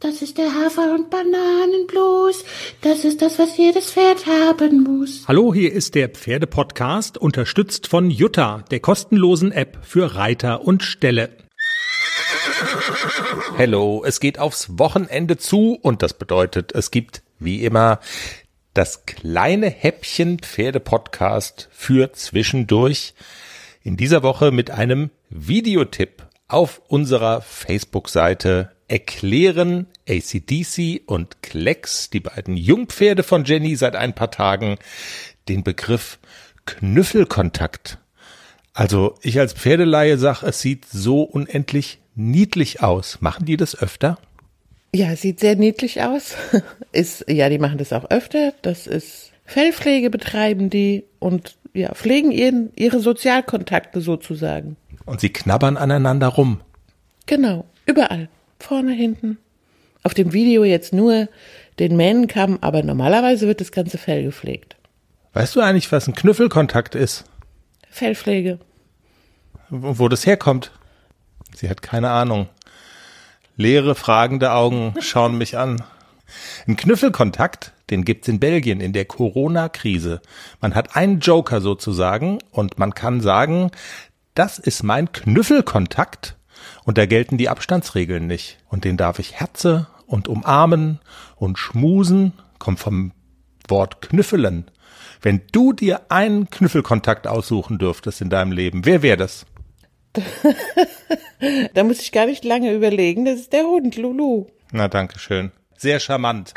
Das 0.00 0.20
ist 0.20 0.36
der 0.36 0.52
Hafer- 0.52 0.92
und 0.92 1.08
Bananenblues. 1.08 2.44
Das 2.82 3.04
ist 3.06 3.22
das, 3.22 3.38
was 3.38 3.56
jedes 3.56 3.92
Pferd 3.92 4.26
haben 4.26 4.82
muss. 4.82 5.26
Hallo, 5.26 5.54
hier 5.54 5.72
ist 5.72 5.94
der 5.94 6.10
Pferdepodcast, 6.10 7.16
unterstützt 7.16 7.86
von 7.86 8.10
Jutta, 8.10 8.62
der 8.70 8.80
kostenlosen 8.80 9.52
App 9.52 9.78
für 9.82 10.14
Reiter 10.14 10.62
und 10.66 10.82
Ställe. 10.82 11.30
Hello, 13.56 14.04
es 14.04 14.20
geht 14.20 14.38
aufs 14.38 14.78
Wochenende 14.78 15.38
zu 15.38 15.78
und 15.80 16.02
das 16.02 16.12
bedeutet, 16.12 16.72
es 16.74 16.90
gibt 16.90 17.22
wie 17.38 17.64
immer 17.64 18.00
das 18.74 19.06
kleine 19.06 19.70
Häppchen 19.70 20.40
Pferdepodcast 20.40 21.70
für 21.72 22.12
zwischendurch. 22.12 23.14
In 23.82 23.96
dieser 23.96 24.22
Woche 24.22 24.50
mit 24.50 24.70
einem 24.70 25.08
Videotipp 25.30 26.26
auf 26.48 26.82
unserer 26.86 27.40
Facebook-Seite 27.40 28.75
erklären 28.88 29.86
ACDC 30.08 31.02
und 31.06 31.42
Klecks, 31.42 32.10
die 32.10 32.20
beiden 32.20 32.56
Jungpferde 32.56 33.22
von 33.22 33.44
Jenny, 33.44 33.76
seit 33.76 33.96
ein 33.96 34.14
paar 34.14 34.30
Tagen 34.30 34.76
den 35.48 35.64
Begriff 35.64 36.18
Knüffelkontakt. 36.66 37.98
Also 38.74 39.14
ich 39.22 39.38
als 39.38 39.54
Pferdeleihe 39.54 40.18
sag, 40.18 40.42
es 40.42 40.60
sieht 40.60 40.84
so 40.84 41.22
unendlich 41.22 41.98
niedlich 42.14 42.82
aus. 42.82 43.20
Machen 43.20 43.46
die 43.46 43.56
das 43.56 43.76
öfter? 43.80 44.18
Ja, 44.94 45.14
sieht 45.16 45.40
sehr 45.40 45.56
niedlich 45.56 46.02
aus. 46.02 46.34
Ist, 46.92 47.24
ja, 47.28 47.48
die 47.48 47.58
machen 47.58 47.78
das 47.78 47.92
auch 47.92 48.10
öfter. 48.10 48.52
Das 48.62 48.86
ist 48.86 49.32
Fellpflege 49.44 50.10
betreiben 50.10 50.70
die 50.70 51.04
und 51.18 51.56
ja, 51.72 51.94
pflegen 51.94 52.32
ihren, 52.32 52.72
ihre 52.74 53.00
Sozialkontakte 53.00 54.00
sozusagen. 54.00 54.76
Und 55.04 55.20
sie 55.20 55.30
knabbern 55.30 55.76
aneinander 55.76 56.28
rum. 56.28 56.60
Genau, 57.26 57.66
überall. 57.84 58.28
Vorne, 58.58 58.92
hinten. 58.92 59.38
Auf 60.02 60.14
dem 60.14 60.32
Video 60.32 60.64
jetzt 60.64 60.92
nur 60.92 61.28
den 61.78 61.96
Mähnenkamm, 61.96 62.58
aber 62.60 62.82
normalerweise 62.82 63.46
wird 63.46 63.60
das 63.60 63.72
ganze 63.72 63.98
Fell 63.98 64.22
gepflegt. 64.22 64.76
Weißt 65.32 65.54
du 65.56 65.60
eigentlich, 65.60 65.90
was 65.92 66.06
ein 66.06 66.14
Knüffelkontakt 66.14 66.94
ist? 66.94 67.24
Fellpflege. 67.90 68.58
Wo 69.68 69.98
wo 69.98 70.08
das 70.08 70.26
herkommt? 70.26 70.70
Sie 71.54 71.68
hat 71.68 71.82
keine 71.82 72.10
Ahnung. 72.10 72.48
Leere, 73.56 73.94
fragende 73.94 74.52
Augen 74.52 74.94
schauen 75.00 75.38
mich 75.38 75.56
an. 75.56 75.82
Ein 76.66 76.76
Knüffelkontakt, 76.76 77.72
den 77.90 78.04
gibt's 78.04 78.28
in 78.28 78.40
Belgien 78.40 78.80
in 78.80 78.92
der 78.92 79.04
Corona-Krise. 79.04 80.20
Man 80.60 80.74
hat 80.74 80.96
einen 80.96 81.20
Joker 81.20 81.60
sozusagen 81.60 82.38
und 82.50 82.78
man 82.78 82.94
kann 82.94 83.20
sagen, 83.20 83.70
das 84.34 84.58
ist 84.58 84.82
mein 84.82 85.12
Knüffelkontakt 85.12 86.36
und 86.84 86.98
da 86.98 87.06
gelten 87.06 87.38
die 87.38 87.48
Abstandsregeln 87.48 88.26
nicht. 88.26 88.58
Und 88.68 88.84
den 88.84 88.96
darf 88.96 89.18
ich 89.18 89.34
herze 89.34 89.88
und 90.06 90.28
umarmen 90.28 91.00
und 91.36 91.58
schmusen, 91.58 92.32
kommt 92.58 92.78
vom 92.78 93.12
Wort 93.68 94.00
knüffelen. 94.02 94.70
Wenn 95.20 95.42
du 95.52 95.72
dir 95.72 96.10
einen 96.10 96.50
Knüffelkontakt 96.50 97.26
aussuchen 97.26 97.78
dürftest 97.78 98.20
in 98.20 98.30
deinem 98.30 98.52
Leben, 98.52 98.84
wer 98.84 99.02
wäre 99.02 99.16
das? 99.16 99.46
Da 101.74 101.84
muss 101.84 102.00
ich 102.00 102.12
gar 102.12 102.24
nicht 102.24 102.44
lange 102.44 102.72
überlegen. 102.72 103.26
Das 103.26 103.38
ist 103.38 103.52
der 103.52 103.64
Hund, 103.64 103.96
Lulu. 103.96 104.46
Na, 104.72 104.88
danke 104.88 105.18
schön. 105.18 105.52
Sehr 105.76 106.00
charmant. 106.00 106.54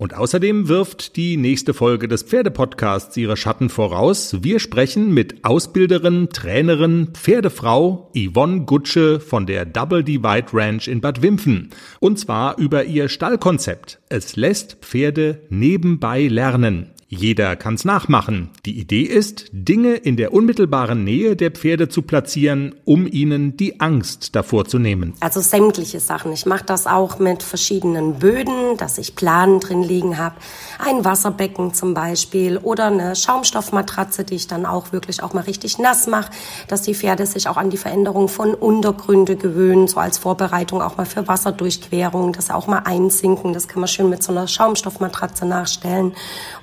Und 0.00 0.14
außerdem 0.14 0.68
wirft 0.68 1.16
die 1.16 1.36
nächste 1.36 1.74
Folge 1.74 2.06
des 2.06 2.22
Pferdepodcasts 2.22 3.16
ihre 3.16 3.36
Schatten 3.36 3.68
voraus. 3.68 4.44
Wir 4.44 4.60
sprechen 4.60 5.12
mit 5.12 5.44
Ausbilderin, 5.44 6.28
Trainerin, 6.32 7.08
Pferdefrau 7.14 8.12
Yvonne 8.14 8.60
Gutsche 8.64 9.18
von 9.18 9.44
der 9.44 9.64
Double 9.64 10.04
Divide 10.04 10.46
Ranch 10.52 10.86
in 10.86 11.00
Bad 11.00 11.20
Wimpfen. 11.20 11.70
Und 11.98 12.20
zwar 12.20 12.58
über 12.58 12.84
ihr 12.84 13.08
Stallkonzept. 13.08 13.98
Es 14.08 14.36
lässt 14.36 14.76
Pferde 14.82 15.42
nebenbei 15.50 16.28
lernen. 16.28 16.92
Jeder 17.10 17.56
kann's 17.56 17.86
nachmachen. 17.86 18.50
Die 18.66 18.78
Idee 18.78 19.00
ist, 19.00 19.46
Dinge 19.50 19.94
in 19.94 20.18
der 20.18 20.34
unmittelbaren 20.34 21.04
Nähe 21.04 21.36
der 21.36 21.50
Pferde 21.50 21.88
zu 21.88 22.02
platzieren, 22.02 22.74
um 22.84 23.06
ihnen 23.06 23.56
die 23.56 23.80
Angst 23.80 24.36
davor 24.36 24.66
zu 24.66 24.78
nehmen. 24.78 25.14
Also 25.20 25.40
sämtliche 25.40 26.00
Sachen. 26.00 26.34
Ich 26.34 26.44
mache 26.44 26.64
das 26.66 26.86
auch 26.86 27.18
mit 27.18 27.42
verschiedenen 27.42 28.18
Böden, 28.18 28.76
dass 28.76 28.98
ich 28.98 29.16
Planen 29.16 29.58
drin 29.58 29.82
liegen 29.82 30.18
habe. 30.18 30.34
Ein 30.78 31.02
Wasserbecken 31.02 31.72
zum 31.72 31.94
Beispiel 31.94 32.58
oder 32.58 32.88
eine 32.88 33.16
Schaumstoffmatratze, 33.16 34.24
die 34.24 34.34
ich 34.34 34.46
dann 34.46 34.66
auch 34.66 34.92
wirklich 34.92 35.22
auch 35.22 35.32
mal 35.32 35.44
richtig 35.44 35.78
nass 35.78 36.08
mache, 36.08 36.30
dass 36.68 36.82
die 36.82 36.94
Pferde 36.94 37.24
sich 37.24 37.48
auch 37.48 37.56
an 37.56 37.70
die 37.70 37.78
Veränderung 37.78 38.28
von 38.28 38.52
Untergründe 38.52 39.36
gewöhnen, 39.36 39.88
so 39.88 39.98
als 39.98 40.18
Vorbereitung 40.18 40.82
auch 40.82 40.98
mal 40.98 41.06
für 41.06 41.26
Wasserdurchquerung, 41.26 42.34
dass 42.34 42.48
sie 42.48 42.54
auch 42.54 42.66
mal 42.66 42.82
einsinken. 42.84 43.54
Das 43.54 43.66
kann 43.66 43.80
man 43.80 43.88
schön 43.88 44.10
mit 44.10 44.22
so 44.22 44.30
einer 44.30 44.46
Schaumstoffmatratze 44.46 45.46
nachstellen. 45.46 46.12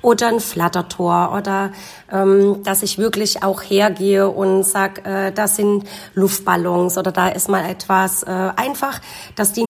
Oder 0.02 0.35
ein 0.36 0.40
Flattertor 0.40 1.34
oder 1.36 1.72
ähm, 2.10 2.62
dass 2.62 2.82
ich 2.82 2.98
wirklich 2.98 3.42
auch 3.42 3.62
hergehe 3.62 4.28
und 4.28 4.64
sag, 4.64 5.06
äh, 5.06 5.32
das 5.32 5.56
sind 5.56 5.84
Luftballons 6.14 6.98
oder 6.98 7.12
da 7.12 7.28
ist 7.28 7.48
mal 7.48 7.68
etwas 7.68 8.22
äh, 8.22 8.26
einfach, 8.30 9.00
dass 9.34 9.52
die 9.52 9.64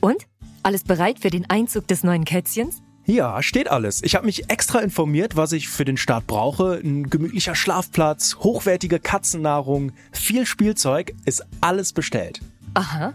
Und? 0.00 0.26
Alles 0.62 0.82
bereit 0.82 1.20
für 1.20 1.30
den 1.30 1.48
Einzug 1.48 1.86
des 1.86 2.02
neuen 2.02 2.24
Kätzchens? 2.24 2.82
Ja, 3.08 3.40
steht 3.40 3.70
alles. 3.70 4.02
Ich 4.02 4.16
habe 4.16 4.26
mich 4.26 4.50
extra 4.50 4.80
informiert, 4.80 5.36
was 5.36 5.52
ich 5.52 5.68
für 5.68 5.84
den 5.84 5.96
Start 5.96 6.26
brauche. 6.26 6.80
Ein 6.82 7.08
gemütlicher 7.08 7.54
Schlafplatz, 7.54 8.38
hochwertige 8.40 8.98
Katzennahrung, 8.98 9.92
viel 10.10 10.44
Spielzeug, 10.44 11.14
ist 11.24 11.46
alles 11.60 11.92
bestellt. 11.92 12.40
Aha. 12.74 13.14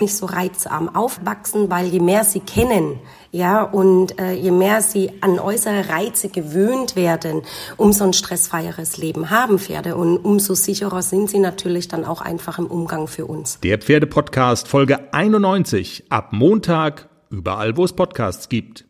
Nicht 0.00 0.16
so 0.16 0.26
reizarm 0.26 0.94
aufwachsen, 0.94 1.70
weil 1.70 1.86
je 1.86 2.00
mehr 2.00 2.24
sie 2.24 2.40
kennen, 2.40 2.98
ja, 3.30 3.62
und 3.62 4.18
äh, 4.18 4.32
je 4.32 4.50
mehr 4.50 4.80
sie 4.80 5.12
an 5.20 5.38
äußere 5.38 5.90
Reize 5.90 6.28
gewöhnt 6.28 6.96
werden, 6.96 7.42
umso 7.76 8.04
ein 8.04 8.12
stressfreieres 8.12 8.96
Leben 8.96 9.30
haben 9.30 9.58
Pferde 9.58 9.96
und 9.96 10.16
umso 10.18 10.54
sicherer 10.54 11.02
sind 11.02 11.28
sie 11.28 11.38
natürlich 11.38 11.88
dann 11.88 12.04
auch 12.04 12.20
einfach 12.20 12.58
im 12.58 12.66
Umgang 12.66 13.06
für 13.06 13.26
uns. 13.26 13.60
Der 13.60 13.78
Pferdepodcast 13.78 14.68
Folge 14.68 15.12
91 15.12 16.04
ab 16.08 16.32
Montag 16.32 17.08
überall, 17.30 17.76
wo 17.76 17.84
es 17.84 17.92
Podcasts 17.92 18.48
gibt. 18.48 18.84